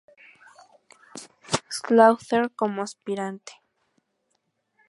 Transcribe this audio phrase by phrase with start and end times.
[1.77, 3.53] Slaughter como aspirante.